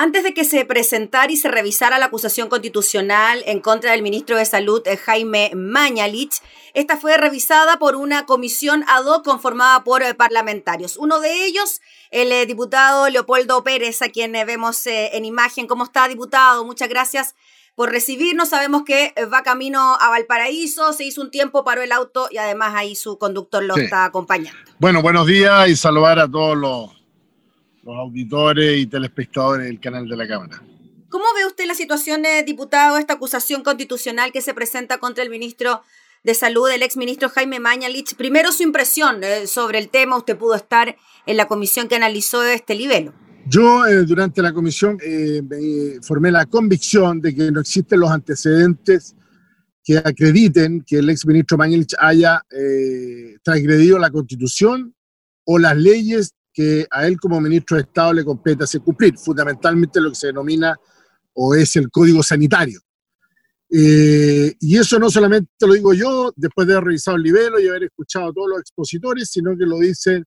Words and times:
Antes 0.00 0.22
de 0.22 0.32
que 0.32 0.44
se 0.44 0.64
presentara 0.64 1.32
y 1.32 1.36
se 1.36 1.48
revisara 1.48 1.98
la 1.98 2.06
acusación 2.06 2.48
constitucional 2.48 3.42
en 3.46 3.60
contra 3.60 3.90
del 3.90 4.02
ministro 4.02 4.36
de 4.36 4.44
Salud, 4.44 4.80
eh, 4.86 4.96
Jaime 4.96 5.50
Mañalich, 5.56 6.40
esta 6.72 6.98
fue 6.98 7.16
revisada 7.16 7.80
por 7.80 7.96
una 7.96 8.24
comisión 8.24 8.84
ad 8.86 9.06
hoc 9.06 9.24
conformada 9.24 9.82
por 9.82 10.04
eh, 10.04 10.14
parlamentarios. 10.14 10.96
Uno 10.98 11.18
de 11.18 11.44
ellos, 11.46 11.80
el 12.12 12.30
eh, 12.30 12.46
diputado 12.46 13.08
Leopoldo 13.08 13.64
Pérez, 13.64 14.00
a 14.00 14.08
quien 14.08 14.30
vemos 14.30 14.86
en 14.86 15.24
imagen. 15.24 15.66
¿Cómo 15.66 15.82
está, 15.82 16.06
diputado? 16.06 16.64
Muchas 16.64 16.88
gracias 16.88 17.34
por 17.74 17.90
recibirnos. 17.90 18.50
Sabemos 18.50 18.84
que 18.84 19.12
va 19.34 19.42
camino 19.42 19.96
a 20.00 20.10
Valparaíso, 20.10 20.92
se 20.92 21.06
hizo 21.06 21.22
un 21.22 21.32
tiempo, 21.32 21.64
paró 21.64 21.82
el 21.82 21.90
auto 21.90 22.28
y 22.30 22.36
además 22.36 22.72
ahí 22.76 22.94
su 22.94 23.18
conductor 23.18 23.64
lo 23.64 23.76
está 23.76 24.04
acompañando. 24.04 24.60
Bueno, 24.78 25.02
buenos 25.02 25.26
días 25.26 25.68
y 25.68 25.74
saludar 25.74 26.20
a 26.20 26.28
todos 26.30 26.56
los 26.56 26.97
los 27.88 27.96
auditores 27.96 28.78
y 28.78 28.86
telespectadores 28.86 29.66
del 29.66 29.80
canal 29.80 30.06
de 30.06 30.14
la 30.14 30.28
Cámara. 30.28 30.62
¿Cómo 31.08 31.24
ve 31.34 31.46
usted 31.46 31.64
la 31.66 31.74
situación, 31.74 32.26
eh, 32.26 32.44
diputado, 32.44 32.98
esta 32.98 33.14
acusación 33.14 33.62
constitucional 33.62 34.30
que 34.30 34.42
se 34.42 34.52
presenta 34.52 34.98
contra 34.98 35.24
el 35.24 35.30
ministro 35.30 35.80
de 36.22 36.34
Salud, 36.34 36.68
el 36.68 36.82
exministro 36.82 37.30
Jaime 37.30 37.60
Mañalich? 37.60 38.14
Primero, 38.14 38.52
su 38.52 38.62
impresión 38.62 39.24
eh, 39.24 39.46
sobre 39.46 39.78
el 39.78 39.88
tema. 39.88 40.18
Usted 40.18 40.36
pudo 40.36 40.54
estar 40.54 40.96
en 41.24 41.36
la 41.38 41.48
comisión 41.48 41.88
que 41.88 41.96
analizó 41.96 42.44
este 42.44 42.74
libelo. 42.74 43.14
Yo, 43.46 43.86
eh, 43.86 44.04
durante 44.04 44.42
la 44.42 44.52
comisión, 44.52 44.98
me 44.98 46.02
formé 46.02 46.30
la 46.30 46.44
convicción 46.44 47.22
de 47.22 47.34
que 47.34 47.50
no 47.50 47.60
existen 47.60 48.00
los 48.00 48.10
antecedentes 48.10 49.16
que 49.82 49.96
acrediten 49.96 50.84
que 50.86 50.98
el 50.98 51.08
exministro 51.08 51.56
Mañalich 51.56 51.94
haya 51.98 52.42
transgredido 53.42 53.98
la 53.98 54.10
Constitución 54.10 54.94
o 55.44 55.58
las 55.58 55.74
leyes 55.78 56.34
que 56.58 56.88
a 56.90 57.06
él 57.06 57.20
como 57.20 57.40
ministro 57.40 57.76
de 57.76 57.84
Estado 57.84 58.12
le 58.12 58.24
compete 58.24 58.64
hacer 58.64 58.80
cumplir, 58.80 59.16
fundamentalmente 59.16 60.00
lo 60.00 60.08
que 60.08 60.16
se 60.16 60.26
denomina 60.26 60.74
o 61.34 61.54
es 61.54 61.76
el 61.76 61.88
código 61.88 62.20
sanitario. 62.20 62.80
Eh, 63.70 64.56
y 64.58 64.76
eso 64.76 64.98
no 64.98 65.08
solamente 65.08 65.52
lo 65.60 65.74
digo 65.74 65.94
yo, 65.94 66.32
después 66.34 66.66
de 66.66 66.74
haber 66.74 66.86
revisado 66.86 67.16
el 67.16 67.22
nivel 67.22 67.52
y 67.62 67.68
haber 67.68 67.84
escuchado 67.84 68.30
a 68.30 68.32
todos 68.32 68.48
los 68.48 68.60
expositores, 68.60 69.30
sino 69.30 69.56
que 69.56 69.66
lo 69.66 69.78
dicen 69.78 70.24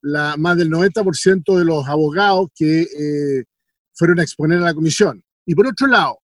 la, 0.00 0.38
más 0.38 0.56
del 0.56 0.70
90% 0.70 1.58
de 1.58 1.64
los 1.66 1.86
abogados 1.86 2.48
que 2.54 2.80
eh, 2.80 3.44
fueron 3.92 4.20
a 4.20 4.22
exponer 4.22 4.60
a 4.60 4.62
la 4.62 4.74
comisión. 4.74 5.22
Y 5.44 5.54
por 5.54 5.66
otro 5.66 5.88
lado, 5.88 6.20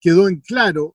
quedó 0.00 0.28
en 0.28 0.38
claro 0.42 0.94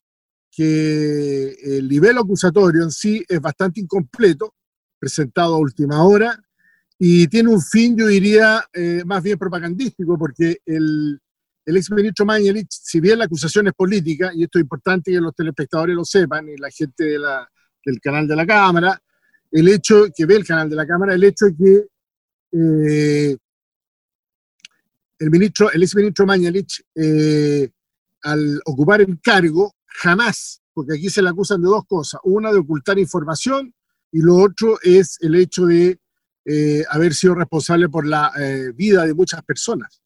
que 0.49 1.57
el 1.61 1.89
nivel 1.89 2.17
acusatorio 2.17 2.83
en 2.83 2.91
sí 2.91 3.21
es 3.27 3.41
bastante 3.41 3.81
incompleto, 3.81 4.55
presentado 4.97 5.55
a 5.55 5.59
última 5.59 6.05
hora, 6.05 6.41
y 6.99 7.27
tiene 7.27 7.49
un 7.49 7.61
fin, 7.61 7.95
yo 7.95 8.07
diría, 8.07 8.65
eh, 8.73 9.03
más 9.05 9.21
bien 9.21 9.37
propagandístico, 9.37 10.17
porque 10.17 10.57
el, 10.65 11.19
el 11.65 11.77
exministro 11.77 12.25
Mañalich, 12.25 12.69
si 12.69 12.99
bien 12.99 13.19
la 13.19 13.25
acusación 13.25 13.67
es 13.67 13.73
política, 13.73 14.31
y 14.33 14.43
esto 14.43 14.57
es 14.57 14.63
importante 14.63 15.11
que 15.11 15.21
los 15.21 15.35
telespectadores 15.35 15.95
lo 15.95 16.03
sepan, 16.03 16.49
y 16.49 16.57
la 16.57 16.71
gente 16.71 17.03
del 17.05 18.01
canal 18.01 18.27
de 18.27 18.35
la 18.35 18.47
Cámara, 18.47 18.99
el 19.51 19.67
hecho 19.67 20.05
que 20.15 20.25
ve 20.25 20.35
el 20.35 20.45
canal 20.45 20.69
de 20.69 20.75
la 20.75 20.87
Cámara, 20.87 21.13
el 21.13 21.23
hecho 21.23 21.45
de 21.45 21.55
que 21.55 21.87
eh, 22.51 23.37
el 25.19 25.31
ministro, 25.31 25.71
el 25.71 25.83
exministro 25.83 26.25
Mañalich, 26.25 26.83
eh, 26.95 27.69
al 28.23 28.59
ocupar 28.65 29.01
el 29.01 29.19
cargo, 29.21 29.75
jamás, 29.85 30.61
porque 30.73 30.95
aquí 30.95 31.09
se 31.09 31.21
le 31.21 31.29
acusan 31.29 31.61
de 31.61 31.67
dos 31.67 31.85
cosas, 31.85 32.19
una 32.23 32.51
de 32.51 32.59
ocultar 32.59 32.97
información 32.97 33.73
y 34.11 34.21
lo 34.21 34.35
otro 34.35 34.79
es 34.81 35.17
el 35.21 35.35
hecho 35.35 35.65
de 35.65 35.99
eh, 36.49 36.85
haber 36.89 37.13
sido 37.13 37.35
responsable 37.35 37.89
por 37.89 38.07
la 38.07 38.31
eh, 38.39 38.71
vida 38.73 39.05
de 39.05 39.13
muchas 39.13 39.43
personas. 39.43 40.01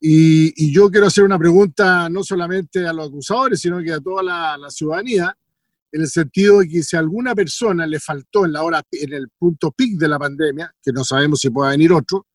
Y, 0.00 0.72
yo 0.72 0.90
quiero 0.90 1.06
hacer 1.06 1.22
una 1.22 1.38
pregunta 1.38 2.08
no 2.08 2.24
solamente 2.24 2.84
a 2.84 2.92
los 2.92 3.06
acusadores, 3.06 3.60
sino 3.60 3.80
que 3.80 3.92
a 3.92 4.00
toda 4.00 4.24
la, 4.24 4.70
ciudadanía, 4.70 5.36
en 5.92 6.00
el 6.00 6.08
sentido 6.08 6.58
de 6.58 6.68
que 6.68 6.82
si 6.82 6.96
alguna 6.96 7.32
persona 7.32 7.86
le 7.86 8.00
faltó 8.00 8.44
en 8.44 8.54
la 8.54 8.64
hora, 8.64 8.82
en 8.90 9.12
el 9.12 9.28
punto 9.28 9.70
pic 9.70 9.96
de 9.96 10.08
la 10.08 10.18
pandemia, 10.18 10.74
que 10.82 10.90
no 10.90 11.04
sabemos 11.04 11.38
si 11.38 11.50
pueda 11.50 11.70
venir 11.70 11.92
otro, 11.92 12.26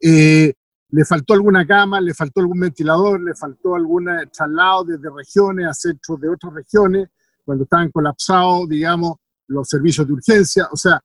eh, 0.00 0.54
le 0.88 1.04
faltó 1.04 1.34
alguna 1.34 1.66
cama, 1.66 2.00
le 2.00 2.14
faltó 2.14 2.40
algún 2.40 2.60
ventilador, 2.60 3.20
le 3.20 3.34
faltó 3.34 3.74
algún 3.74 4.08
traslado 4.32 4.84
desde 4.84 5.10
regiones 5.14 5.66
a 5.66 5.74
centros 5.74 6.18
de 6.22 6.30
otras 6.30 6.54
regiones, 6.54 7.08
cuando 7.44 7.64
estaban 7.64 7.90
colapsados, 7.90 8.66
digamos, 8.66 9.16
los 9.46 9.68
servicios 9.68 10.06
de 10.06 10.14
urgencia. 10.14 10.68
O 10.72 10.76
sea, 10.76 11.02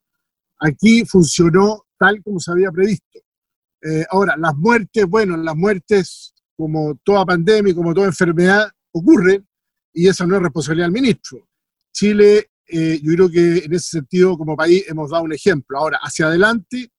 aquí 0.63 1.05
funcionó 1.05 1.85
tal 1.97 2.21
como 2.23 2.39
se 2.39 2.51
había 2.51 2.71
previsto. 2.71 3.19
Eh, 3.81 4.05
ahora, 4.09 4.35
las 4.37 4.55
muertes, 4.55 5.05
bueno, 5.05 5.35
las 5.37 5.55
muertes, 5.55 6.33
como 6.55 6.95
toda 7.03 7.25
pandemia 7.25 7.75
como 7.75 7.93
toda 7.93 8.07
enfermedad, 8.07 8.69
ocurren 8.91 9.45
y 9.93 10.07
esa 10.07 10.25
no 10.25 10.37
es 10.37 10.41
responsabilidad 10.41 10.87
del 10.87 10.93
ministro. 10.93 11.47
Chile, 11.91 12.49
eh, 12.65 12.99
yo 13.03 13.13
creo 13.13 13.29
que 13.29 13.65
en 13.65 13.73
ese 13.73 13.99
sentido, 13.99 14.37
como 14.37 14.55
país, 14.55 14.85
hemos 14.87 15.11
dado 15.11 15.23
un 15.23 15.33
ejemplo. 15.33 15.77
Ahora, 15.77 15.99
hacia 16.01 16.27
adelante, 16.27 16.91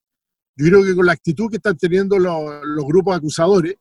yo 0.57 0.67
creo 0.67 0.85
que 0.85 0.95
con 0.95 1.07
la 1.07 1.13
actitud 1.13 1.51
que 1.51 1.57
están 1.57 1.77
teniendo 1.77 2.19
los, 2.19 2.61
los 2.63 2.85
grupos 2.85 3.17
acusadores, 3.17 3.77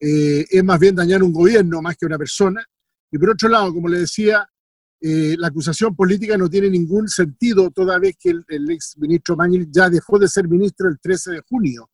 eh, 0.00 0.44
es 0.50 0.64
más 0.64 0.78
bien 0.78 0.94
dañar 0.94 1.22
un 1.22 1.32
gobierno 1.32 1.80
más 1.80 1.96
que 1.96 2.06
una 2.06 2.18
persona. 2.18 2.64
Y 3.10 3.18
por 3.18 3.30
otro 3.30 3.48
lado, 3.48 3.72
como 3.72 3.88
le 3.88 4.00
decía, 4.00 4.48
eh, 5.00 5.36
la 5.38 5.48
acusación 5.48 5.94
política 5.94 6.36
no 6.36 6.50
tiene 6.50 6.68
ningún 6.68 7.08
sentido 7.08 7.70
toda 7.70 7.98
vez 8.00 8.16
que 8.18 8.30
el, 8.30 8.70
ex 8.70 8.96
ministro 8.98 9.36
Mañil 9.36 9.68
ya 9.70 9.88
dejó 9.88 10.18
de 10.18 10.26
ser 10.26 10.48
ministro 10.48 10.88
el 10.88 10.98
13 10.98 11.32
de 11.32 11.42
junio. 11.48 11.88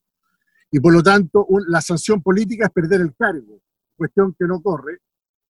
Y 0.71 0.81
por 0.81 0.93
lo 0.93 1.03
tanto, 1.03 1.47
la 1.69 1.83
sanción 1.83 2.23
política 2.23 2.67
es 2.67 2.73
perder 2.73 3.03
el 3.03 3.15
cargo, 3.15 3.61
cuestión 3.97 4.35
que 4.39 4.47
no 4.47 4.61
corre. 4.61 5.01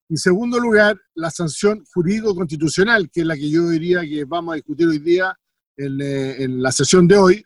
En 0.09 0.19
segundo 0.19 0.59
lugar, 0.59 1.01
la 1.15 1.31
sanción 1.31 1.85
jurídico-constitucional, 1.95 3.09
que 3.11 3.21
es 3.21 3.27
la 3.27 3.37
que 3.37 3.49
yo 3.49 3.69
diría 3.71 4.01
que 4.03 4.25
vamos 4.25 4.53
a 4.53 4.57
discutir 4.57 4.89
hoy 4.89 4.99
día 4.99 5.35
en, 5.77 6.01
eh, 6.01 6.47
la 6.49 6.73
sesión 6.73 7.07
de 7.07 7.17
hoy. 7.17 7.45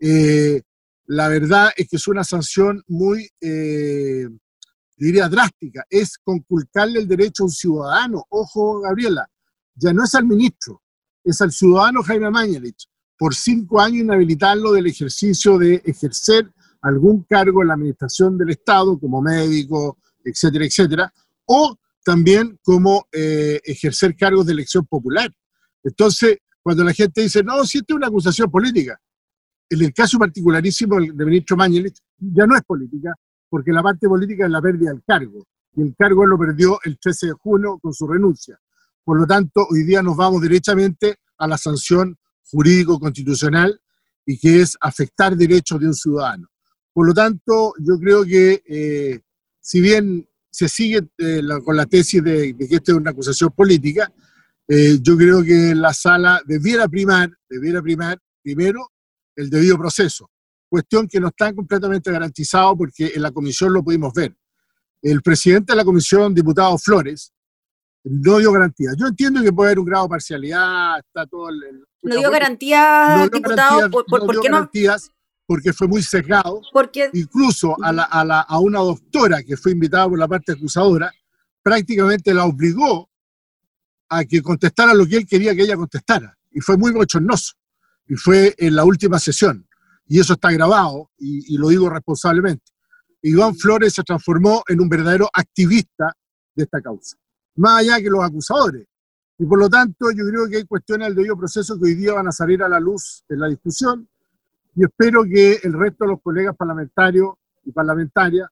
Eh, 0.00 0.62
la 1.06 1.28
verdad 1.28 1.70
es 1.76 1.88
que 1.88 1.96
es 1.96 2.08
una 2.08 2.24
sanción 2.24 2.82
muy, 2.88 3.28
diría, 4.96 5.28
drástica. 5.28 5.84
Es 5.90 6.16
conculcarle 6.18 7.00
el 7.00 7.06
derecho 7.06 7.44
a 7.44 7.46
un 7.46 7.52
ciudadano. 7.52 8.24
Ojo, 8.30 8.80
Gabriela, 8.80 9.28
ya 9.74 9.92
no 9.92 10.04
es 10.04 10.14
al 10.14 10.26
ministro, 10.26 10.82
es 11.24 11.40
al 11.40 11.52
ciudadano 11.52 12.02
Jaime 12.02 12.30
Mañalich, 12.30 12.88
por 13.18 13.34
cinco 13.34 13.80
años 13.80 14.02
inhabilitarlo 14.02 14.72
del 14.72 14.86
ejercicio 14.86 15.58
de 15.58 15.82
ejercer 15.84 16.50
algún 16.80 17.22
cargo 17.22 17.62
en 17.62 17.68
la 17.68 17.74
administración 17.74 18.36
del 18.36 18.50
Estado, 18.50 18.98
como 18.98 19.22
médico, 19.22 19.98
etcétera, 20.24 20.64
etcétera, 20.64 21.12
o 21.46 21.78
también 22.04 22.58
como 22.62 23.06
eh, 23.12 23.60
ejercer 23.64 24.16
cargos 24.16 24.46
de 24.46 24.52
elección 24.52 24.84
popular. 24.86 25.32
Entonces, 25.84 26.38
cuando 26.62 26.84
la 26.84 26.92
gente 26.92 27.22
dice, 27.22 27.42
no, 27.42 27.64
si 27.64 27.78
esto 27.78 27.94
es 27.94 27.96
una 27.96 28.08
acusación 28.08 28.50
política, 28.50 29.00
en 29.68 29.82
el 29.82 29.92
caso 29.92 30.18
particularísimo 30.18 30.96
del, 30.96 31.14
ministro 31.14 31.56
Mañalich, 31.56 31.98
ya 32.18 32.46
no 32.46 32.56
es 32.56 32.62
política, 32.62 33.14
porque 33.48 33.72
la 33.72 33.82
parte 33.82 34.08
política 34.08 34.44
es 34.44 34.50
la 34.50 34.60
pérdida 34.60 34.90
del 34.90 35.02
cargo, 35.06 35.46
y 35.74 35.82
el 35.82 35.94
cargo 35.96 36.26
lo 36.26 36.38
perdió 36.38 36.78
el 36.84 36.98
13 36.98 37.28
de 37.28 37.32
junio 37.32 37.78
con 37.80 37.92
su 37.94 38.06
renuncia. 38.06 38.58
Por 39.04 39.18
lo 39.18 39.26
tanto, 39.26 39.66
hoy 39.68 39.82
día 39.82 40.02
nos 40.02 40.16
vamos 40.16 40.40
directamente 40.40 41.16
a 41.38 41.48
la 41.48 41.58
sanción 41.58 42.16
jurídico-constitucional 42.50 43.80
y 44.24 44.38
que 44.38 44.60
es 44.60 44.76
afectar 44.80 45.36
derechos 45.36 45.80
de 45.80 45.86
un 45.86 45.94
ciudadano. 45.94 46.48
Por 46.92 47.08
lo 47.08 47.14
tanto, 47.14 47.74
yo 47.78 47.98
creo 47.98 48.24
que 48.24 48.62
eh, 48.66 49.20
si 49.60 49.80
bien 49.80 50.28
se 50.50 50.68
sigue 50.68 51.00
eh, 51.18 51.40
con 51.64 51.76
la 51.76 51.86
tesis 51.86 52.22
de, 52.22 52.54
que 52.56 52.76
esta 52.76 52.92
es 52.92 52.98
una 52.98 53.10
acusación 53.10 53.50
política, 53.50 54.12
eh, 54.68 54.98
yo 55.00 55.16
creo 55.16 55.42
que 55.42 55.74
la 55.74 55.92
sala 55.92 56.40
debiera 56.46 56.86
primar, 56.86 57.30
debiera 57.48 57.82
primar 57.82 58.18
primero 58.42 58.92
el 59.34 59.50
debido 59.50 59.78
proceso, 59.78 60.30
cuestión 60.68 61.08
que 61.08 61.18
no 61.18 61.28
está 61.28 61.52
completamente 61.52 62.12
garantizado 62.12 62.76
porque 62.76 63.12
en 63.14 63.22
la 63.22 63.32
comisión 63.32 63.72
lo 63.72 63.82
pudimos 63.82 64.12
ver. 64.12 64.36
El 65.00 65.22
presidente 65.22 65.72
de 65.72 65.76
la 65.76 65.84
comisión, 65.84 66.32
diputado 66.34 66.78
Flores, 66.78 67.32
no 68.04 68.38
dio 68.38 68.52
garantía. 68.52 68.90
Yo 68.96 69.06
entiendo 69.06 69.42
que 69.42 69.52
puede 69.52 69.70
haber 69.70 69.78
un 69.78 69.86
grado 69.86 70.04
de 70.04 70.10
parcialidad, 70.10 70.98
está 70.98 71.26
todo 71.26 71.48
el... 71.48 71.84
no 72.02 72.16
dio 72.16 72.30
garantía, 72.30 73.28
diputado, 73.32 73.90
por, 73.90 74.04
por, 74.06 74.24
no 74.24 74.32
dio 74.32 74.42
garantías 74.42 75.10
porque 75.46 75.72
fue 75.72 75.86
muy 75.86 76.02
sesgado. 76.02 76.60
Porque... 76.72 77.10
Incluso 77.12 77.76
a, 77.82 77.92
la, 77.92 78.04
a, 78.04 78.24
la, 78.24 78.40
a 78.40 78.58
una 78.58 78.80
doctora 78.80 79.42
que 79.42 79.56
fue 79.56 79.72
invitada 79.72 80.08
por 80.08 80.18
la 80.18 80.28
parte 80.28 80.52
acusadora, 80.52 81.12
prácticamente 81.62 82.32
la 82.32 82.46
obligó 82.46 83.10
a 84.08 84.24
que 84.24 84.42
contestara 84.42 84.94
lo 84.94 85.06
que 85.06 85.16
él 85.16 85.26
quería 85.26 85.54
que 85.54 85.62
ella 85.62 85.76
contestara. 85.76 86.36
Y 86.50 86.60
fue 86.60 86.76
muy 86.76 86.92
bochornoso. 86.92 87.54
Y 88.08 88.14
fue 88.14 88.54
en 88.58 88.76
la 88.76 88.84
última 88.84 89.18
sesión. 89.18 89.66
Y 90.06 90.20
eso 90.20 90.34
está 90.34 90.50
grabado, 90.50 91.10
y, 91.18 91.54
y 91.54 91.58
lo 91.58 91.68
digo 91.68 91.88
responsablemente. 91.88 92.64
Iván 93.22 93.54
Flores 93.54 93.94
se 93.94 94.02
transformó 94.02 94.62
en 94.68 94.80
un 94.80 94.88
verdadero 94.88 95.30
activista 95.32 96.12
de 96.54 96.64
esta 96.64 96.80
causa 96.80 97.16
más 97.56 97.80
allá 97.80 98.00
que 98.00 98.10
los 98.10 98.24
acusadores. 98.24 98.86
Y 99.38 99.46
por 99.46 99.58
lo 99.58 99.68
tanto, 99.68 100.10
yo 100.10 100.24
creo 100.26 100.48
que 100.48 100.58
hay 100.58 100.64
cuestiones 100.64 101.08
del 101.08 101.16
debido 101.16 101.36
proceso 101.36 101.78
que 101.78 101.86
hoy 101.86 101.94
día 101.94 102.14
van 102.14 102.28
a 102.28 102.32
salir 102.32 102.62
a 102.62 102.68
la 102.68 102.78
luz 102.78 103.24
en 103.28 103.40
la 103.40 103.48
discusión 103.48 104.08
y 104.74 104.84
espero 104.84 105.24
que 105.24 105.58
el 105.62 105.72
resto 105.72 106.04
de 106.04 106.12
los 106.12 106.22
colegas 106.22 106.56
parlamentarios 106.56 107.34
y 107.64 107.72
parlamentarias 107.72 108.48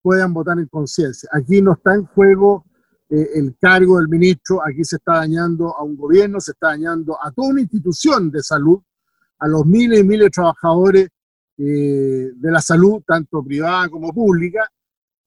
puedan 0.00 0.32
votar 0.32 0.58
en 0.58 0.66
conciencia. 0.66 1.28
Aquí 1.32 1.60
no 1.60 1.72
está 1.72 1.94
en 1.94 2.06
juego 2.06 2.64
eh, 3.08 3.30
el 3.34 3.56
cargo 3.60 3.98
del 3.98 4.08
ministro, 4.08 4.60
aquí 4.64 4.84
se 4.84 4.96
está 4.96 5.14
dañando 5.14 5.76
a 5.76 5.82
un 5.82 5.96
gobierno, 5.96 6.40
se 6.40 6.52
está 6.52 6.68
dañando 6.68 7.18
a 7.20 7.32
toda 7.32 7.48
una 7.48 7.60
institución 7.60 8.30
de 8.30 8.42
salud, 8.42 8.80
a 9.38 9.48
los 9.48 9.66
miles 9.66 10.00
y 10.00 10.04
miles 10.04 10.26
de 10.26 10.30
trabajadores 10.30 11.08
eh, 11.58 12.30
de 12.34 12.50
la 12.50 12.60
salud, 12.60 13.02
tanto 13.06 13.42
privada 13.42 13.88
como 13.88 14.12
pública, 14.12 14.68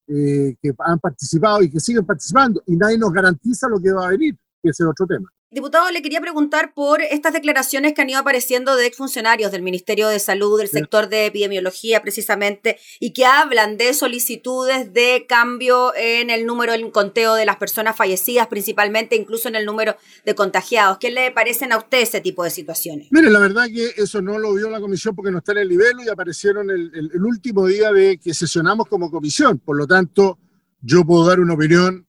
eh, 0.10 0.56
que 0.62 0.74
han 0.80 1.00
participado 1.00 1.62
y 1.62 1.70
que 1.70 1.80
siguen 1.80 2.06
participando, 2.06 2.64
y 2.66 2.76
nadie 2.76 2.98
nos 2.98 3.14
garantiza 3.14 3.70
lo 3.70 3.80
que 3.80 3.92
va 3.92 4.08
a 4.08 4.10
venir, 4.10 4.36
ese 4.64 4.84
es 4.84 4.90
otro 4.90 5.06
tema. 5.08 5.30
Diputado, 5.52 5.90
le 5.90 6.04
quería 6.04 6.22
preguntar 6.22 6.76
por 6.76 7.02
estas 7.02 7.34
declaraciones 7.34 7.94
que 7.94 8.02
han 8.04 8.10
ido 8.12 8.20
apareciendo 8.20 8.76
de 8.76 8.86
exfuncionarios 8.86 9.52
del 9.52 9.64
Ministerio 9.64 10.08
de 10.08 10.20
Salud, 10.20 10.60
del 10.60 10.68
sector 10.68 11.10
de 11.10 11.26
epidemiología 11.26 12.04
precisamente, 12.04 12.78
y 13.00 13.14
que 13.14 13.26
hablan 13.26 13.76
de 13.76 13.96
solicitudes 13.96 14.94
de 14.94 15.26
cambio 15.28 15.92
en 15.96 16.30
el 16.30 16.46
número, 16.46 16.74
el 16.74 16.92
conteo 16.92 17.34
de 17.34 17.48
las 17.48 17.56
personas 17.56 17.96
fallecidas, 17.96 18.46
principalmente 18.46 19.16
incluso 19.16 19.48
en 19.48 19.56
el 19.56 19.66
número 19.66 19.96
de 20.24 20.36
contagiados. 20.36 21.00
¿Qué 21.00 21.10
le 21.10 21.32
parecen 21.32 21.74
a 21.74 21.78
usted 21.78 22.02
ese 22.02 22.22
tipo 22.22 22.44
de 22.44 22.52
situaciones? 22.52 23.08
Mire, 23.10 23.32
la 23.32 23.40
verdad 23.40 23.66
que 23.74 23.94
eso 23.98 24.22
no 24.22 24.38
lo 24.38 24.54
vio 24.54 24.70
la 24.70 24.80
comisión 24.80 25.16
porque 25.16 25.32
no 25.32 25.40
está 25.40 25.54
en 25.54 25.60
el 25.60 25.70
nivel 25.70 25.94
y 26.06 26.10
aparecieron 26.10 26.70
el, 26.70 26.92
el 26.94 27.24
último 27.24 27.66
día 27.66 27.92
de 27.92 28.20
que 28.20 28.36
sesionamos 28.36 28.88
como 28.88 29.10
comisión. 29.10 29.58
Por 29.58 29.78
lo 29.78 29.88
tanto, 29.88 30.38
yo 30.80 31.04
puedo 31.04 31.26
dar 31.26 31.40
una 31.40 31.56
opinión 31.56 32.06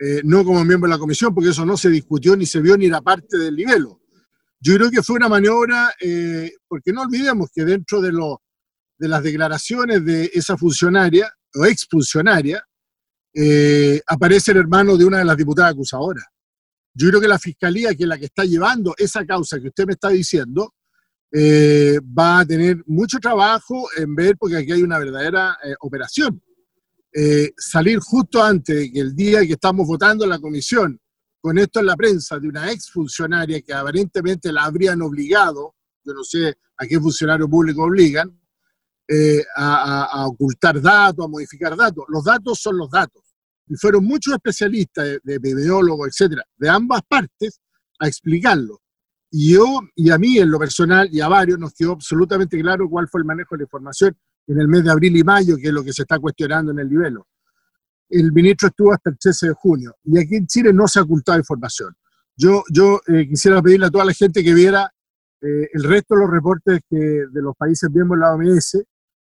eh, 0.00 0.20
no 0.24 0.44
como 0.44 0.64
miembro 0.64 0.88
de 0.88 0.94
la 0.94 0.98
comisión, 0.98 1.34
porque 1.34 1.50
eso 1.50 1.66
no 1.66 1.76
se 1.76 1.90
discutió 1.90 2.36
ni 2.36 2.46
se 2.46 2.60
vio 2.60 2.76
ni 2.76 2.86
era 2.86 3.00
parte 3.00 3.36
del 3.36 3.56
nivel. 3.56 3.88
Yo 4.60 4.74
creo 4.74 4.90
que 4.90 5.02
fue 5.02 5.16
una 5.16 5.28
maniobra, 5.28 5.92
eh, 6.00 6.52
porque 6.68 6.92
no 6.92 7.02
olvidemos 7.02 7.50
que 7.52 7.64
dentro 7.64 8.00
de, 8.00 8.12
lo, 8.12 8.42
de 8.96 9.08
las 9.08 9.22
declaraciones 9.22 10.04
de 10.04 10.30
esa 10.32 10.56
funcionaria 10.56 11.32
o 11.54 11.64
exfuncionaria, 11.64 12.62
eh, 13.34 14.00
aparece 14.06 14.52
el 14.52 14.58
hermano 14.58 14.96
de 14.96 15.04
una 15.04 15.18
de 15.18 15.24
las 15.24 15.36
diputadas 15.36 15.72
acusadoras. 15.72 16.24
Yo 16.94 17.08
creo 17.08 17.20
que 17.20 17.28
la 17.28 17.38
fiscalía, 17.38 17.94
que 17.94 18.04
es 18.04 18.08
la 18.08 18.18
que 18.18 18.26
está 18.26 18.44
llevando 18.44 18.94
esa 18.96 19.24
causa 19.24 19.60
que 19.60 19.68
usted 19.68 19.86
me 19.86 19.92
está 19.92 20.08
diciendo, 20.10 20.74
va 21.32 22.40
a 22.40 22.46
tener 22.46 22.82
mucho 22.86 23.18
trabajo 23.18 23.88
en 23.96 24.14
ver, 24.14 24.36
porque 24.38 24.56
aquí 24.56 24.72
hay 24.72 24.82
una 24.82 24.98
verdadera 24.98 25.56
operación. 25.80 26.42
Eh, 27.12 27.52
salir 27.56 27.98
justo 28.00 28.42
antes 28.42 28.76
de 28.76 28.92
que 28.92 29.00
el 29.00 29.14
día 29.14 29.40
que 29.46 29.54
estamos 29.54 29.86
votando 29.86 30.26
la 30.26 30.38
comisión, 30.38 31.00
con 31.40 31.58
esto 31.58 31.80
en 31.80 31.86
la 31.86 31.96
prensa, 31.96 32.38
de 32.38 32.48
una 32.48 32.70
exfuncionaria 32.70 33.62
que 33.62 33.72
aparentemente 33.72 34.52
la 34.52 34.64
habrían 34.64 35.00
obligado, 35.00 35.74
yo 36.04 36.12
no 36.12 36.22
sé 36.22 36.58
a 36.76 36.86
qué 36.86 37.00
funcionario 37.00 37.48
público 37.48 37.82
obligan, 37.84 38.38
eh, 39.08 39.42
a, 39.56 40.26
ocultar 40.26 40.80
datos, 40.82 41.24
a 41.24 41.28
modificar 41.28 41.74
datos. 41.76 42.04
Los 42.08 42.24
datos 42.24 42.60
son 42.60 42.76
los 42.76 42.90
datos. 42.90 43.22
Y 43.66 43.74
fueron 43.76 44.04
muchos 44.04 44.34
especialistas, 44.34 45.04
de, 45.04 45.20
de 45.22 45.34
epidemiólogos, 45.36 46.08
etcétera, 46.08 46.44
de 46.56 46.68
ambas 46.68 47.00
partes, 47.08 47.60
a 47.98 48.06
explicarlo. 48.06 48.82
Y 49.30 49.54
yo, 49.54 49.80
y 49.94 50.10
a 50.10 50.18
mí 50.18 50.38
en 50.38 50.50
lo 50.50 50.58
personal, 50.58 51.08
y 51.10 51.20
a 51.20 51.28
varios, 51.28 51.58
nos 51.58 51.72
quedó 51.72 51.92
absolutamente 51.92 52.60
claro 52.60 52.88
cuál 52.88 53.08
fue 53.08 53.20
el 53.20 53.26
manejo 53.26 53.54
de 53.54 53.58
la 53.58 53.64
información 53.64 54.16
en 54.48 54.60
el 54.60 54.66
mes 54.66 54.82
de 54.82 54.90
abril 54.90 55.16
y 55.16 55.22
mayo, 55.22 55.56
que 55.56 55.68
es 55.68 55.72
lo 55.72 55.84
que 55.84 55.92
se 55.92 56.02
está 56.02 56.18
cuestionando 56.18 56.72
en 56.72 56.80
el 56.80 56.88
nivel. 56.88 57.18
El 58.08 58.32
ministro 58.32 58.68
estuvo 58.68 58.92
hasta 58.92 59.10
el 59.10 59.18
13 59.18 59.48
de 59.48 59.52
junio 59.54 59.94
y 60.04 60.18
aquí 60.18 60.36
en 60.36 60.46
Chile 60.46 60.72
no 60.72 60.88
se 60.88 60.98
ha 60.98 61.02
ocultado 61.02 61.38
información. 61.38 61.94
Yo, 62.36 62.62
eh, 63.08 63.28
quisiera 63.28 63.60
pedirle 63.60 63.86
a 63.86 63.90
toda 63.90 64.04
la 64.04 64.14
gente 64.14 64.42
que 64.42 64.54
viera 64.54 64.90
eh, 65.40 65.68
el 65.72 65.84
resto 65.84 66.14
de 66.14 66.20
los 66.22 66.30
reportes 66.30 66.80
de 66.88 67.42
los 67.42 67.54
países 67.56 67.90
miembros 67.90 68.18
de 68.18 68.26
la 68.26 68.34
OMS, 68.34 68.78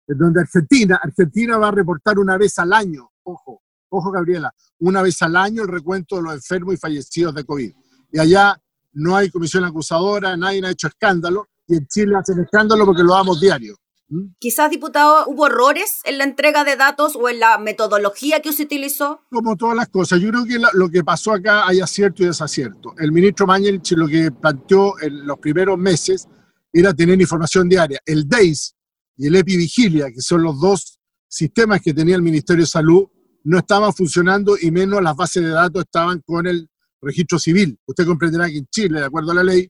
donde 0.06 0.40
Argentina, 0.40 1.00
Argentina 1.02 1.58
va 1.58 1.68
a 1.68 1.72
reportar 1.72 2.18
una 2.18 2.36
vez 2.38 2.58
al 2.58 2.72
año, 2.72 3.10
ojo, 3.24 3.62
ojo 3.88 4.10
Gabriela, 4.10 4.54
una 4.78 5.02
vez 5.02 5.20
al 5.22 5.34
año 5.36 5.62
el 5.62 5.68
recuento 5.68 6.16
de 6.16 6.22
los 6.22 6.34
enfermos 6.34 6.74
y 6.74 6.76
fallecidos 6.76 7.34
de 7.34 7.44
COVID. 7.44 7.72
Y 8.12 8.18
allá 8.18 8.56
no 8.92 9.16
hay 9.16 9.30
comisión 9.30 9.64
acusadora, 9.64 10.36
nadie 10.36 10.64
ha 10.64 10.70
hecho 10.70 10.88
escándalo, 10.88 11.48
y 11.66 11.76
en 11.76 11.86
Chile 11.86 12.16
hacen 12.16 12.38
escándalo 12.40 12.86
porque 12.86 13.02
lo 13.02 13.14
damos 13.14 13.40
diario. 13.40 13.76
¿Mm? 14.08 14.34
Quizás, 14.38 14.70
diputado, 14.70 15.24
hubo 15.26 15.46
errores 15.46 16.00
en 16.04 16.18
la 16.18 16.24
entrega 16.24 16.64
de 16.64 16.76
datos 16.76 17.16
o 17.16 17.28
en 17.28 17.40
la 17.40 17.58
metodología 17.58 18.40
que 18.40 18.52
se 18.52 18.64
utilizó. 18.64 19.20
Como 19.30 19.56
todas 19.56 19.76
las 19.76 19.88
cosas, 19.88 20.20
yo 20.20 20.30
creo 20.30 20.44
que 20.44 20.58
lo 20.74 20.88
que 20.88 21.02
pasó 21.02 21.32
acá 21.32 21.66
hay 21.66 21.80
acierto 21.80 22.22
y 22.22 22.26
desacierto. 22.26 22.94
El 22.98 23.12
ministro 23.12 23.46
Mañelich 23.46 23.92
lo 23.92 24.06
que 24.06 24.30
planteó 24.30 25.00
en 25.00 25.26
los 25.26 25.38
primeros 25.38 25.78
meses 25.78 26.28
era 26.72 26.94
tener 26.94 27.20
información 27.20 27.68
diaria. 27.68 28.00
El 28.04 28.28
DEIS 28.28 28.74
y 29.16 29.26
el 29.26 29.36
EpiVigilia, 29.36 30.06
que 30.12 30.20
son 30.20 30.42
los 30.42 30.60
dos 30.60 30.98
sistemas 31.28 31.80
que 31.82 31.94
tenía 31.94 32.16
el 32.16 32.22
Ministerio 32.22 32.62
de 32.62 32.68
Salud, 32.68 33.06
no 33.44 33.58
estaban 33.58 33.92
funcionando 33.92 34.56
y 34.60 34.70
menos 34.70 35.02
las 35.02 35.16
bases 35.16 35.42
de 35.42 35.50
datos 35.50 35.84
estaban 35.84 36.20
con 36.24 36.46
el 36.46 36.68
registro 37.00 37.38
civil. 37.38 37.78
Usted 37.86 38.04
comprenderá 38.04 38.48
que 38.48 38.58
en 38.58 38.66
Chile, 38.66 39.00
de 39.00 39.06
acuerdo 39.06 39.32
a 39.32 39.36
la 39.36 39.44
ley, 39.44 39.68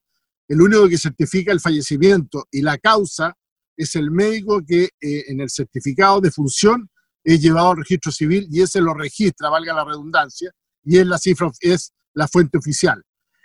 el 0.49 0.63
único 0.63 0.89
que 0.89 0.99
certifica 0.99 1.53
el 1.53 1.61
fallecimiento 1.61 2.47
y 2.51 2.63
la 2.63 2.79
causa 2.79 3.37
es 3.77 3.95
el 3.97 4.11
médico 4.11 4.63
que 4.67 4.85
eh, 4.85 5.25
en 5.29 5.41
el 5.41 5.51
certificado 5.51 6.21
de 6.21 6.31
función 6.31 6.89
es 7.23 7.41
llevado 7.41 7.71
al 7.71 7.79
registro 7.79 8.13
civil 8.13 8.47
y 8.51 8.63
ese 8.63 8.81
lo 8.81 8.95
registra, 8.95 9.51
valga 9.51 9.75
la 9.75 9.85
redundancia, 9.85 10.53
y 10.85 10.99
es 10.99 11.07
la 11.07 11.19
cifra, 11.19 11.51
es 11.61 11.93
la 12.15 12.29
fuente 12.29 12.59
oficial. 12.59 13.03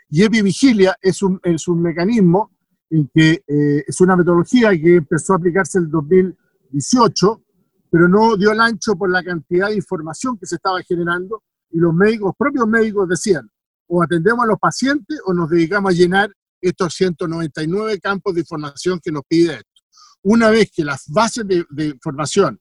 Y 0.09 0.23
EpiVigilia 0.23 0.95
es 1.01 1.21
un, 1.21 1.39
es 1.43 1.67
un 1.67 1.81
mecanismo 1.81 2.51
en 2.89 3.09
que 3.13 3.43
eh, 3.47 3.83
es 3.87 4.01
una 4.01 4.15
metodología 4.15 4.71
que 4.71 4.97
empezó 4.97 5.33
a 5.33 5.37
aplicarse 5.37 5.79
en 5.79 5.85
el 5.85 5.91
2018, 5.91 7.43
pero 7.89 8.07
no 8.07 8.37
dio 8.37 8.51
el 8.51 8.59
ancho 8.59 8.95
por 8.95 9.09
la 9.09 9.23
cantidad 9.23 9.69
de 9.69 9.75
información 9.75 10.37
que 10.37 10.45
se 10.45 10.55
estaba 10.55 10.81
generando 10.83 11.43
y 11.71 11.79
los 11.79 11.93
médicos, 11.93 12.33
propios 12.37 12.67
médicos 12.67 13.07
decían, 13.07 13.49
o 13.87 14.03
atendemos 14.03 14.43
a 14.43 14.47
los 14.47 14.59
pacientes 14.59 15.19
o 15.25 15.33
nos 15.33 15.49
dedicamos 15.49 15.91
a 15.91 15.95
llenar 15.95 16.31
estos 16.61 16.93
199 16.93 17.99
campos 17.99 18.35
de 18.35 18.41
información 18.41 18.99
que 19.03 19.11
nos 19.11 19.23
pide 19.27 19.61
una 20.23 20.49
vez 20.49 20.71
que 20.71 20.83
las 20.83 21.07
bases 21.07 21.45
de, 21.47 21.85
información, 21.85 22.59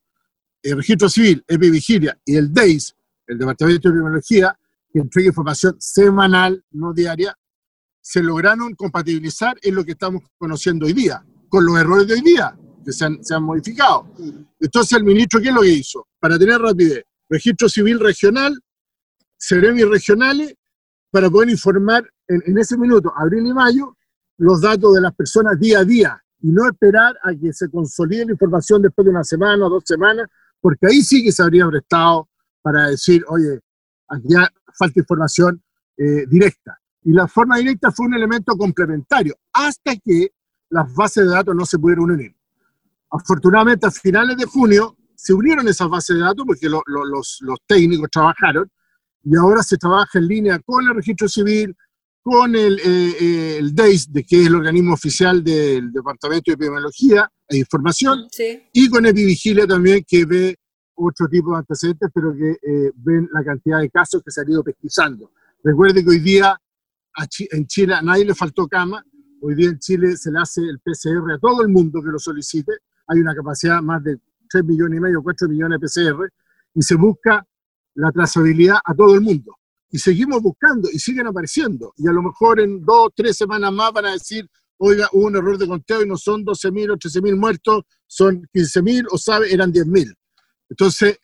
el 0.63 0.77
registro 0.77 1.09
civil, 1.09 1.43
Epivigilia 1.47 2.19
y 2.25 2.35
el 2.35 2.51
DEIS, 2.53 2.95
el 3.27 3.37
Departamento 3.37 3.87
de 3.87 3.89
Epidemiología, 3.89 4.57
que 4.91 4.99
entrega 4.99 5.29
información 5.29 5.75
semanal, 5.79 6.63
no 6.71 6.93
diaria, 6.93 7.37
se 8.01 8.21
lograron 8.21 8.73
compatibilizar 8.75 9.57
en 9.61 9.75
lo 9.75 9.85
que 9.85 9.91
estamos 9.91 10.23
conociendo 10.37 10.85
hoy 10.85 10.93
día, 10.93 11.23
con 11.49 11.65
los 11.65 11.77
errores 11.77 12.07
de 12.07 12.15
hoy 12.15 12.21
día, 12.21 12.57
que 12.83 12.91
se 12.91 13.05
han, 13.05 13.43
modificado. 13.43 14.11
Entonces 14.59 14.97
el 14.97 15.03
ministro, 15.03 15.39
¿qué 15.39 15.49
es 15.49 15.53
lo 15.53 15.61
que 15.61 15.69
hizo? 15.69 16.07
Para 16.19 16.37
tener 16.37 16.59
rapidez, 16.59 17.03
registro 17.29 17.69
civil 17.69 17.99
regional, 17.99 18.59
seremi 19.37 19.83
regionales, 19.83 20.55
para 21.11 21.29
poder 21.29 21.49
informar 21.49 22.09
en 22.27 22.57
ese 22.57 22.77
minuto, 22.77 23.13
abril 23.15 23.45
y 23.45 23.53
mayo, 23.53 23.97
los 24.37 24.61
datos 24.61 24.95
de 24.95 25.01
las 25.01 25.13
personas 25.13 25.59
día 25.59 25.79
a 25.79 25.85
día, 25.85 26.23
y 26.41 26.51
no 26.51 26.67
esperar 26.67 27.15
a 27.23 27.33
que 27.33 27.53
se 27.53 27.69
consolide 27.69 28.25
la 28.25 28.31
información 28.31 28.81
después 28.81 29.05
de 29.05 29.11
una 29.11 29.23
semana 29.23 29.65
o 29.65 29.69
dos 29.69 29.83
semanas, 29.85 30.27
porque 30.59 30.87
ahí 30.87 31.01
sí 31.01 31.23
que 31.23 31.31
se 31.31 31.43
habría 31.43 31.67
prestado 31.67 32.29
para 32.61 32.87
decir, 32.87 33.23
oye, 33.27 33.59
aquí 34.07 34.33
falta 34.77 34.99
información 34.99 35.61
eh, 35.97 36.25
directa. 36.27 36.79
Y 37.03 37.13
la 37.13 37.27
forma 37.27 37.57
directa 37.57 37.91
fue 37.91 38.07
un 38.07 38.13
elemento 38.13 38.55
complementario, 38.55 39.35
hasta 39.53 39.95
que 39.95 40.31
las 40.69 40.93
bases 40.93 41.25
de 41.25 41.31
datos 41.31 41.55
no 41.55 41.65
se 41.65 41.79
pudieron 41.79 42.11
unir. 42.11 42.35
Afortunadamente, 43.09 43.87
a 43.87 43.91
finales 43.91 44.37
de 44.37 44.45
junio 44.45 44.95
se 45.15 45.33
unieron 45.33 45.67
esas 45.67 45.89
bases 45.89 46.15
de 46.15 46.21
datos 46.23 46.45
porque 46.45 46.69
los, 46.69 46.83
los 47.41 47.59
técnicos 47.67 48.09
trabajaron 48.11 48.69
y 49.23 49.35
ahora 49.35 49.61
se 49.61 49.77
trabaja 49.77 50.17
en 50.17 50.27
línea 50.27 50.59
con 50.59 50.87
el 50.87 50.95
registro 50.95 51.27
civil, 51.27 51.75
con 52.23 52.55
el, 52.55 52.79
eh, 52.79 53.15
eh, 53.19 53.57
el 53.57 53.73
DEIS, 53.73 54.11
de, 54.11 54.23
que 54.23 54.41
es 54.41 54.47
el 54.47 54.55
organismo 54.55 54.93
oficial 54.93 55.43
del 55.43 55.91
Departamento 55.91 56.51
de 56.51 56.53
Epidemiología 56.53 57.29
e 57.47 57.57
Información, 57.57 58.27
y 58.73 58.89
con 58.89 59.05
Epivigilia 59.05 59.65
también, 59.65 60.03
que 60.07 60.25
ve 60.25 60.55
otro 60.93 61.27
tipo 61.27 61.51
de 61.51 61.57
antecedentes, 61.57 62.09
pero 62.13 62.33
que 62.33 62.51
eh, 62.51 62.91
ven 62.95 63.27
la 63.33 63.43
cantidad 63.43 63.79
de 63.79 63.89
casos 63.89 64.21
que 64.23 64.29
se 64.29 64.41
han 64.41 64.51
ido 64.51 64.63
pesquisando. 64.63 65.31
Recuerde 65.63 66.03
que 66.03 66.09
hoy 66.11 66.19
día 66.19 66.55
en 67.51 67.67
Chile 67.67 67.95
a 67.95 68.01
nadie 68.01 68.25
le 68.25 68.35
faltó 68.35 68.67
cama, 68.67 69.03
hoy 69.41 69.55
día 69.55 69.69
en 69.69 69.79
Chile 69.79 70.15
se 70.15 70.31
le 70.31 70.39
hace 70.39 70.61
el 70.61 70.79
PCR 70.79 71.31
a 71.33 71.39
todo 71.39 71.63
el 71.63 71.69
mundo 71.69 72.01
que 72.03 72.09
lo 72.09 72.19
solicite, 72.19 72.71
hay 73.07 73.19
una 73.19 73.33
capacidad 73.33 73.81
más 73.81 74.03
de 74.03 74.17
3 74.49 74.63
millones 74.63 74.97
y 74.97 75.01
medio, 75.01 75.23
4 75.23 75.49
millones 75.49 75.79
de 75.79 75.87
PCR, 75.87 76.31
y 76.75 76.81
se 76.83 76.95
busca 76.95 77.45
la 77.95 78.11
trazabilidad 78.11 78.77
a 78.85 78.93
todo 78.93 79.15
el 79.15 79.21
mundo 79.21 79.57
y 79.91 79.99
seguimos 79.99 80.41
buscando 80.41 80.89
y 80.91 80.99
siguen 80.99 81.27
apareciendo. 81.27 81.93
Y 81.97 82.07
a 82.07 82.11
lo 82.11 82.21
mejor 82.21 82.59
en 82.59 82.83
dos, 82.83 83.09
tres 83.15 83.37
semanas 83.37 83.71
más 83.71 83.91
van 83.91 84.05
a 84.05 84.13
decir, 84.13 84.49
oiga, 84.77 85.09
hubo 85.11 85.27
un 85.27 85.35
error 85.35 85.57
de 85.57 85.67
conteo 85.67 86.01
y 86.01 86.07
no 86.07 86.17
son 86.17 86.45
12.000 86.45 86.91
o 86.91 86.97
13.000 86.97 87.37
muertos, 87.37 87.83
son 88.07 88.47
15.000 88.53 89.07
o 89.11 89.17
sabe, 89.17 89.53
eran 89.53 89.71
10.000. 89.71 90.15
Entonces, 90.69 91.19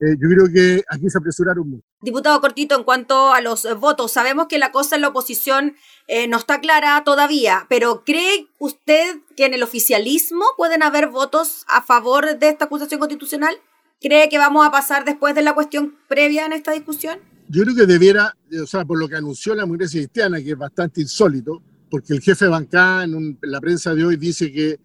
eh, 0.00 0.16
yo 0.18 0.28
creo 0.28 0.46
que 0.52 0.82
aquí 0.88 1.08
se 1.08 1.18
apresuraron 1.18 1.68
mucho. 1.68 1.84
Diputado 2.02 2.40
Cortito, 2.40 2.76
en 2.76 2.84
cuanto 2.84 3.32
a 3.32 3.40
los 3.40 3.66
votos, 3.78 4.12
sabemos 4.12 4.46
que 4.48 4.58
la 4.58 4.72
cosa 4.72 4.96
en 4.96 5.02
la 5.02 5.08
oposición 5.08 5.76
eh, 6.06 6.28
no 6.28 6.38
está 6.38 6.60
clara 6.60 7.02
todavía, 7.04 7.66
pero 7.68 8.04
¿cree 8.04 8.48
usted 8.58 9.20
que 9.36 9.44
en 9.44 9.54
el 9.54 9.62
oficialismo 9.62 10.44
pueden 10.56 10.82
haber 10.82 11.08
votos 11.08 11.64
a 11.68 11.82
favor 11.82 12.38
de 12.38 12.48
esta 12.48 12.66
acusación 12.66 13.00
constitucional? 13.00 13.58
cree 14.00 14.28
que 14.28 14.38
vamos 14.38 14.66
a 14.66 14.70
pasar 14.70 15.04
después 15.04 15.34
de 15.34 15.42
la 15.42 15.54
cuestión 15.54 15.96
previa 16.08 16.46
en 16.46 16.52
esta 16.52 16.72
discusión? 16.72 17.20
Yo 17.52 17.64
creo 17.64 17.74
que 17.74 17.86
debiera, 17.86 18.32
o 18.62 18.66
sea, 18.66 18.84
por 18.84 18.96
lo 18.96 19.08
que 19.08 19.16
anunció 19.16 19.56
la 19.56 19.62
democracia 19.62 20.00
cristiana, 20.00 20.40
que 20.40 20.52
es 20.52 20.56
bastante 20.56 21.00
insólito, 21.00 21.60
porque 21.90 22.12
el 22.12 22.20
jefe 22.20 22.44
de 22.44 22.50
bancada 22.52 23.02
en, 23.02 23.36
la 23.42 23.60
prensa 23.60 23.92
de 23.92 24.04
hoy 24.04 24.16
dice 24.16 24.52
que 24.52 24.78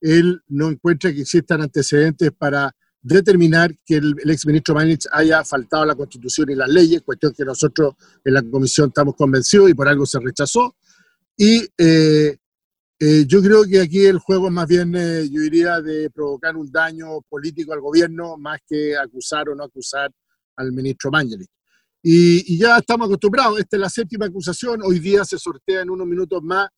él 0.00 0.42
no 0.48 0.68
encuentra 0.68 1.12
que 1.12 1.20
existan 1.20 1.62
antecedentes 1.62 2.32
para 2.36 2.74
determinar 3.00 3.72
que 3.86 3.98
el, 3.98 4.16
ex 4.18 4.30
exministro 4.30 4.74
Manich 4.74 5.06
haya 5.12 5.44
faltado 5.44 5.84
a 5.84 5.86
la 5.86 5.94
Constitución 5.94 6.50
y 6.50 6.56
las 6.56 6.68
leyes, 6.68 7.02
cuestión 7.02 7.32
que 7.32 7.44
nosotros 7.44 7.94
en 8.24 8.34
la 8.34 8.42
comisión 8.42 8.88
estamos 8.88 9.14
convencidos 9.14 9.70
y 9.70 9.74
por 9.74 9.86
algo 9.86 10.04
se 10.04 10.18
rechazó. 10.18 10.74
Y 11.36 11.68
eh, 11.78 12.36
eh, 12.98 13.24
yo 13.28 13.40
creo 13.40 13.62
que 13.62 13.80
aquí 13.80 14.06
el 14.06 14.18
juego 14.18 14.48
es 14.48 14.52
más 14.52 14.66
bien, 14.66 14.92
eh, 14.96 15.28
yo 15.30 15.40
diría, 15.40 15.80
de 15.80 16.10
provocar 16.10 16.56
un 16.56 16.68
daño 16.68 17.20
político 17.28 17.72
al 17.72 17.80
gobierno 17.80 18.36
más 18.36 18.58
que 18.68 18.96
acusar 18.96 19.48
o 19.50 19.54
no 19.54 19.62
acusar 19.62 20.10
al 20.56 20.72
ministro 20.72 21.12
Mangelich. 21.12 21.48
Y, 22.02 22.54
y, 22.54 22.58
ya 22.58 22.78
estamos 22.78 23.06
acostumbrados, 23.06 23.58
esta 23.58 23.76
es 23.76 23.80
la 23.80 23.90
séptima 23.90 24.26
acusación, 24.26 24.80
hoy 24.84 25.00
día 25.00 25.24
se 25.24 25.36
sortea 25.36 25.82
en 25.82 25.90
unos 25.90 26.06
minutos 26.06 26.42
más 26.42 26.68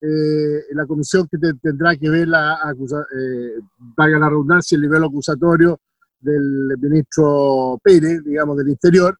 eh, 0.00 0.64
la 0.72 0.86
comisión 0.86 1.28
que 1.30 1.36
tendrá 1.60 1.94
que 1.96 2.08
ver 2.08 2.28
la 2.28 2.54
eh, 2.54 3.60
valga 3.96 4.18
la 4.18 4.28
redundancia, 4.30 4.76
el 4.76 4.82
nivel 4.82 5.04
acusatorio 5.04 5.80
del 6.18 6.76
ministro 6.78 7.78
Pérez, 7.82 8.22
digamos, 8.24 8.56
del 8.56 8.68
Interior, 8.68 9.18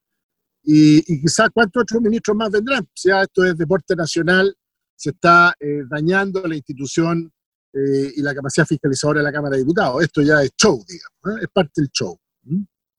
y, 0.62 1.02
quizás 1.20 1.48
cuántos 1.52 1.82
otros 1.82 2.02
ministros 2.02 2.36
más 2.36 2.50
vendrán. 2.50 2.82
O 2.82 2.92
sea, 2.94 3.22
esto 3.22 3.44
es 3.44 3.56
deporte 3.56 3.94
nacional, 3.96 4.54
se 4.94 5.10
está 5.10 5.54
eh, 5.58 5.82
dañando 5.88 6.46
la 6.46 6.56
institución 6.56 7.30
eh, 7.72 8.12
y 8.16 8.22
la 8.22 8.34
capacidad 8.34 8.66
fiscalizadora 8.66 9.20
de 9.20 9.24
la 9.24 9.32
Cámara 9.32 9.52
de 9.52 9.62
Diputados. 9.62 10.02
Esto 10.02 10.22
ya 10.22 10.42
es 10.42 10.50
show, 10.56 10.82
digamos, 10.86 11.42
es 11.42 11.48
parte 11.52 11.72
del 11.80 11.90
show, 11.90 12.18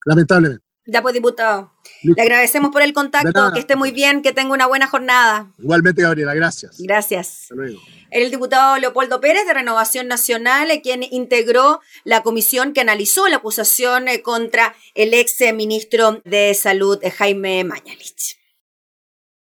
lamentablemente. 0.05 0.70
Ya 0.91 1.01
pues, 1.01 1.13
diputado. 1.13 1.71
Le 2.03 2.21
agradecemos 2.21 2.71
por 2.71 2.81
el 2.81 2.91
contacto, 2.91 3.53
que 3.53 3.59
esté 3.61 3.77
muy 3.77 3.91
bien, 3.91 4.21
que 4.21 4.33
tenga 4.33 4.53
una 4.53 4.67
buena 4.67 4.87
jornada. 4.87 5.49
Igualmente, 5.57 6.01
Gabriela, 6.01 6.33
gracias. 6.33 6.75
Gracias. 6.79 7.43
Hasta 7.43 7.55
luego. 7.55 7.79
El 8.09 8.29
diputado 8.29 8.77
Leopoldo 8.77 9.21
Pérez 9.21 9.45
de 9.47 9.53
Renovación 9.53 10.09
Nacional, 10.09 10.69
eh, 10.69 10.81
quien 10.81 11.01
integró 11.03 11.79
la 12.03 12.23
comisión 12.23 12.73
que 12.73 12.81
analizó 12.81 13.29
la 13.29 13.37
acusación 13.37 14.09
eh, 14.09 14.21
contra 14.21 14.75
el 14.93 15.13
ex 15.13 15.37
ministro 15.53 16.21
de 16.25 16.53
Salud, 16.55 16.99
eh, 17.03 17.09
Jaime 17.09 17.63
Mañalich. 17.63 18.40